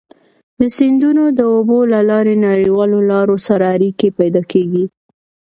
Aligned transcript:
د 0.59 0.61
سیندونو 0.77 1.23
د 1.37 1.39
اوبو 1.55 1.79
له 1.93 1.99
لارې 2.09 2.35
نړیوالو 2.47 2.99
لارو 3.11 3.35
سره 3.47 3.65
اړيکي 3.75 4.09
پيدا 4.19 4.43
کیږي. 4.51 4.85